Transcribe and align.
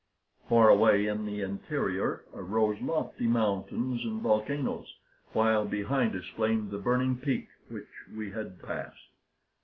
Far 0.49 0.69
away 0.69 1.05
in 1.05 1.27
the 1.27 1.41
interior 1.41 2.25
arose 2.33 2.81
lofty 2.81 3.27
mountains 3.27 4.03
and 4.03 4.19
volcanoes, 4.19 4.91
while 5.33 5.63
behind 5.67 6.15
us 6.15 6.25
flamed 6.35 6.71
the 6.71 6.79
burning 6.79 7.17
peak 7.17 7.49
which 7.69 7.85
we 8.17 8.31
had 8.31 8.59
passed. 8.63 8.97